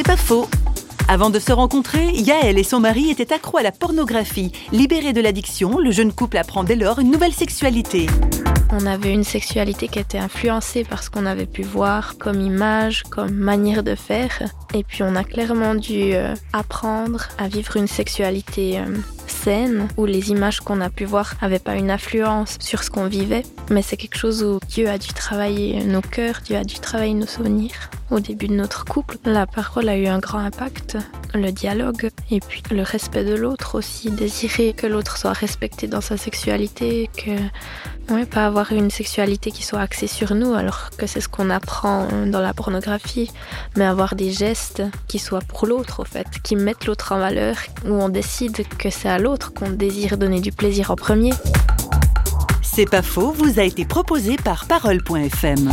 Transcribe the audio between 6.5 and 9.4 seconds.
dès lors une nouvelle sexualité. On avait une